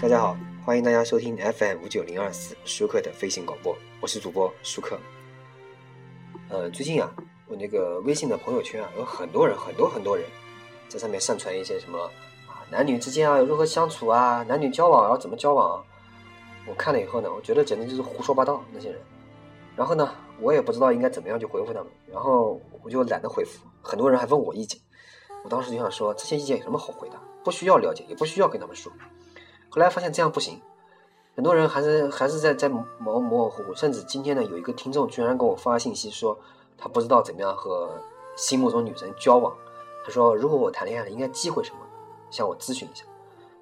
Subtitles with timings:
[0.00, 0.34] 大家好，
[0.64, 4.98] 欢迎大家收听 FM 五九零二四舒克的飞行广播，我是主播舒克。
[6.48, 7.14] 呃，最近啊，
[7.46, 10.24] 我那个微信的朋友圈啊，有很多人，很多很多人
[10.88, 11.98] 在上面上传一些什么
[12.48, 15.84] 啊，男女之间啊，如何相处啊，男女交往要怎么交往啊。
[16.66, 18.98] 我看了以后呢，我觉得简直就是胡说八道那些人。
[19.76, 23.66] 然后呢，我也不知道应该怎么样去回复他们，然后我就懒得回复。
[23.82, 24.80] 很多人还问我意见，
[25.44, 27.20] 我当时就想说，这些意见有什么好回答？
[27.44, 28.90] 不需要了解，也不需要跟他们说。
[29.70, 30.60] 后来发现这样不行，
[31.36, 32.84] 很多人还是还是在在模
[33.20, 36.36] 模糊糊，甚至今天呢，有一个听众居然给我发信息说，
[36.76, 37.88] 他不知道怎么样和
[38.36, 39.54] 心目中女神交往。
[40.04, 41.78] 他说，如果我谈恋爱了，应该忌讳什么？
[42.30, 43.04] 向我咨询一下。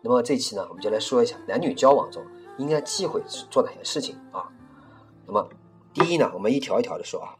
[0.00, 2.24] 那么这期呢，我们就来说一下男女交往中
[2.58, 4.50] 应该忌讳做哪些事情啊？
[5.26, 5.48] 那么
[5.94, 7.36] 第一呢，我们一条一条的说啊。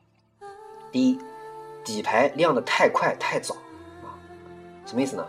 [0.92, 1.19] 第一，
[1.83, 3.55] 底牌亮的太快太早
[4.05, 4.15] 啊，
[4.87, 5.27] 什么意思呢？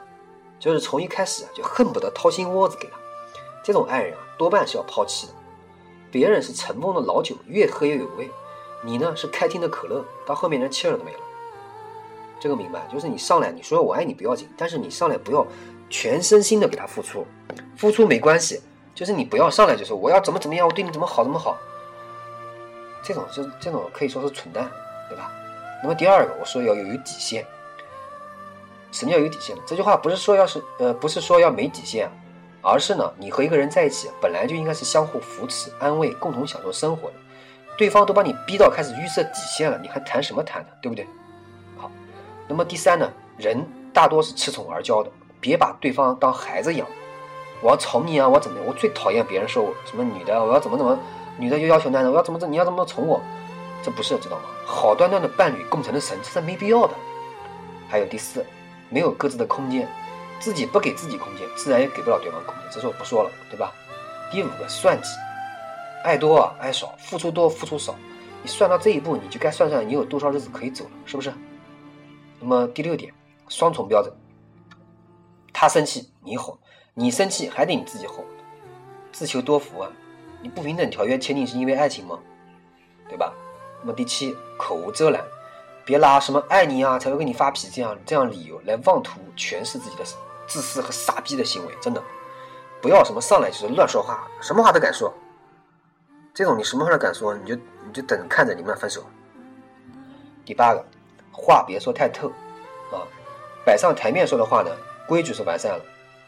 [0.60, 3.03] 就是从一开始，就恨不得掏心窝子给他。
[3.64, 5.34] 这种爱人啊，多半是要抛弃的。
[6.12, 8.28] 别人是尘封的老酒，越喝越有味；
[8.84, 11.20] 你呢，是开瓶的可乐，到后面连气儿都没了。
[12.40, 12.86] 这个明白？
[12.92, 15.48] 就是你上来你说我爱你不要紧，但是你上来不要
[15.90, 17.26] 全身心的给他付出，
[17.78, 18.62] 付出没关系，
[18.94, 21.58] 就是你不要上来就说我要怎么怎么样，我对你怎么好怎么好。
[23.02, 24.70] 这种是这种可以说是蠢蛋，
[25.10, 25.32] 对吧？
[25.82, 27.46] 那么第二个，我说要有有底线。
[28.92, 29.64] 什么叫有底线呢？
[29.66, 32.12] 这句话不是说要是呃，不是说要没底线啊。
[32.64, 37.16] 而是呢，你和一个人在一起，本来就应该是相互扶持、安慰、共同享受生活的。
[37.78, 40.70] 对方都把你逼到开始预设底线了，你还谈什么谈呢？
[40.82, 41.06] 对不对？
[41.78, 41.92] 好，
[42.48, 46.88] 那么第三呢，人大多是恃宠而骄的，别把对方当孩子养。
[47.62, 48.60] 我要宠你啊，我怎么？
[48.66, 50.98] 我最讨厌别人说我什么女的，我要怎么怎么，
[51.38, 53.22] 女的就要求男的，我要怎么怎，你要怎么宠我？
[53.82, 54.44] 这不是知道吗？
[54.66, 56.94] 好端端的伴侣共成的神，这是没必要的。
[57.90, 58.46] 还有第四，
[58.90, 59.88] 没有各自的空间。
[60.40, 62.64] 自己不给自己空间，自然也给不了对方空间。
[62.72, 63.72] 这是我不说了，对吧？
[64.32, 65.08] 第五个算计，
[66.04, 67.96] 爱多爱少，付出多付出少，
[68.42, 71.34] 你算到这一步，你就该算算你有多少日子可以走了，是不是？
[72.40, 73.14] 那么第六点，
[73.48, 74.14] 双重标准，
[75.54, 76.58] 他生气你哄，
[76.94, 78.26] 你生气还得你自己哄，
[79.12, 79.90] 自求多福啊！
[80.42, 82.20] 你不平等条约签订是因为爱情吗？
[83.08, 83.34] 对吧？
[83.82, 85.24] 那么第七，口无遮拦，
[85.86, 90.04] 别拿什么爱你啊才会跟你发脾气这样这样理由来妄图诠释自己的。
[90.46, 92.04] 自私和傻逼的行为，真的
[92.82, 95.12] 不要什么上来就是乱说话，什么话都敢说。
[96.34, 99.02] 这种你什么话都敢说，你就你就等看着你们俩分手。
[100.44, 100.86] 第八个，
[101.32, 102.28] 话别说太透
[102.92, 103.08] 啊，
[103.66, 104.70] 摆上台面说的话呢，
[105.08, 105.84] 规矩是完善了。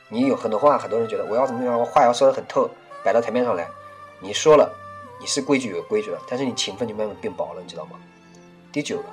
[0.08, 2.70] 你有很多话，很多人觉得我要怎么样，我话要说的很透，
[3.04, 3.70] 摆到台面上来，
[4.22, 4.74] 你说了
[5.20, 8.00] 你是规矩有规矩了，但是你情分就慢慢变薄了，你知道吗？
[8.72, 9.04] 第九个，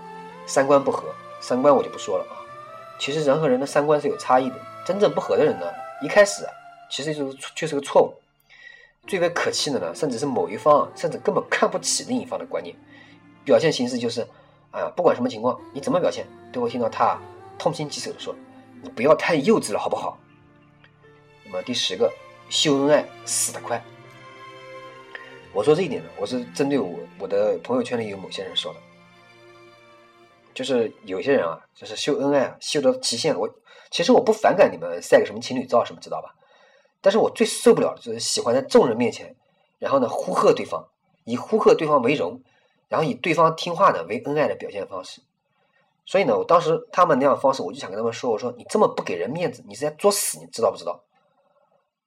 [0.47, 1.05] 三观不合，
[1.41, 2.37] 三观我就不说了啊。
[2.99, 4.57] 其实人和人的三观是有差异的。
[4.85, 5.67] 真正不合的人呢，
[6.03, 6.51] 一开始啊，
[6.91, 8.15] 其实就是就是个错误。
[9.07, 12.75] 最为可气的呢，甚至是某一方啊甚至根本看不起另一方的观念，
[13.45, 14.23] 表现形式就是，
[14.71, 17.19] 啊，不管什么情况，你怎么表现，都会听到他
[17.59, 18.35] 痛心疾首的说
[18.83, 20.19] ：“你不要太幼稚了，好不好？”
[21.47, 22.13] 那么第十个，
[22.49, 23.83] 秀恩爱死得快。
[25.53, 28.81] 我说这一点呢，我是针对我我的朋友圈里有某些人说的，
[30.55, 33.49] 就是有些人啊，就是秀恩爱啊，秀到极限，我。
[33.91, 36.35] 其实我不反感你们晒个什么情侣照什么，知道吧？
[37.03, 39.37] 但是我最受不了的就是喜欢在众人面前，
[39.79, 40.89] 然后呢呼喝对方，
[41.25, 42.43] 以呼喝对方为荣，
[42.89, 45.21] 然后以对方听话呢为恩爱的表现方式。
[46.07, 51.05] 所以呢，我当时他们那样方式，我就想跟他们说：“我说你这么不给人面子，你是在作死，你知道不知道？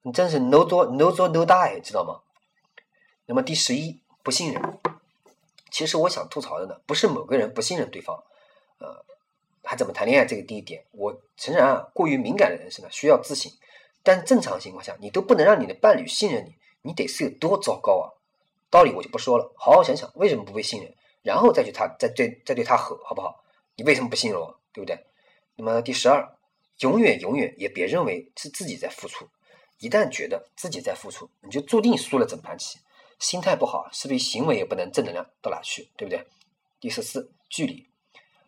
[0.01, 2.19] 你真是 no 作 no 作 no die，知道吗？”
[3.27, 4.79] 那么第十一，不信任。
[5.69, 8.23] 其实我想吐槽的呢，不是某个人不信任对方，
[8.85, 9.05] 呃。
[9.67, 10.25] 还怎么谈恋爱？
[10.27, 13.51] 这个第一点，我承认啊，过于敏感的人士呢需要自省。
[14.03, 16.53] 但正常情况下，你都不能让你的伴侣信任你，
[16.83, 18.05] 你得是有多糟糕啊？
[18.69, 20.93] 道理我就不说了，好好想想为什么不被信任，
[21.23, 23.43] 然后再去他再对再对他吼，好不好？
[23.75, 24.55] 你为什么不信任我？
[24.71, 25.03] 对不对？
[25.55, 26.37] 那么第十二，
[26.81, 29.27] 永远永远也别认为是自己在付出，
[29.79, 32.77] 一旦觉得自己在付出，你就注定输了整盘棋。
[33.17, 36.23] 心态不好，势必行为也不能正能量到哪去，对不对？
[36.79, 37.89] 第十四，距离。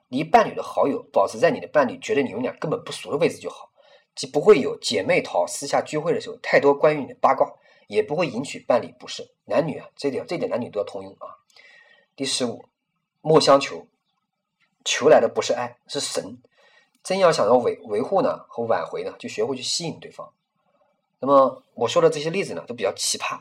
[0.10, 3.70] 离伴侣的好友保持在你的伴侣觉得你们俩根本不熟的位置就好，
[4.16, 7.52] 既不会有姐妹淘私下聚会的时候太多关于你的八卦，
[7.88, 9.30] 也不会引起伴侣不适。
[9.46, 11.36] 男女啊，这点这点男女都要通用啊。
[12.16, 12.66] 第十五，
[13.22, 13.86] 莫相求，
[14.86, 16.38] 求来的不是爱，是神。
[17.04, 20.34] 真要想要维维护呢和挽回呢，就学会去吸引对方。
[21.20, 23.40] 那么我说的这些例子呢，都比较奇葩。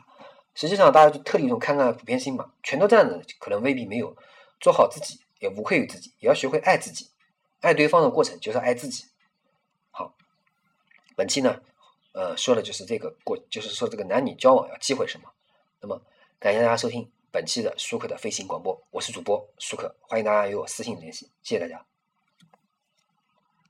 [0.53, 4.15] 实际上大家就特地用看看普遍性嘛，全都这样的可能未必没有。
[4.59, 5.19] 做好自己。
[5.39, 7.09] 也无愧于自己，也要学会爱自己。
[7.61, 9.05] 爱对方的过程就是爱自己。
[9.91, 10.15] 好，
[11.15, 11.61] 本期呢，
[12.13, 15.29] 呃，说的就是这个过，就是说这个男女交往要忌讳什么。
[15.79, 16.01] 那么，
[16.39, 21.96] 感谢大家收听本期的舒克的飞行广播，我是主播舒克，欢迎大家与我私信联系，谢谢大家。